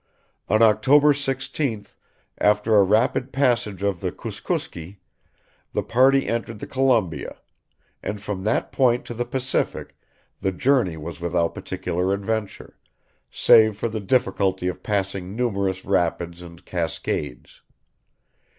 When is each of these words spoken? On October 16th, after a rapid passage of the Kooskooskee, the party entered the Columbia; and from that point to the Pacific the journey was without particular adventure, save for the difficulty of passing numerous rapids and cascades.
On 0.49 0.63
October 0.63 1.13
16th, 1.13 1.93
after 2.39 2.73
a 2.73 2.83
rapid 2.83 3.31
passage 3.31 3.83
of 3.83 3.99
the 3.99 4.11
Kooskooskee, 4.11 4.97
the 5.73 5.83
party 5.83 6.25
entered 6.25 6.57
the 6.57 6.65
Columbia; 6.65 7.35
and 8.01 8.19
from 8.19 8.43
that 8.43 8.71
point 8.71 9.05
to 9.05 9.13
the 9.13 9.25
Pacific 9.25 9.95
the 10.39 10.51
journey 10.51 10.97
was 10.97 11.21
without 11.21 11.53
particular 11.53 12.15
adventure, 12.15 12.79
save 13.29 13.77
for 13.77 13.89
the 13.89 13.99
difficulty 14.01 14.67
of 14.67 14.81
passing 14.81 15.35
numerous 15.35 15.85
rapids 15.85 16.41
and 16.41 16.65
cascades. 16.65 17.61